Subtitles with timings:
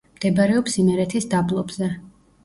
[0.19, 1.91] მდებარეობს იმერეთის დაბლობზე.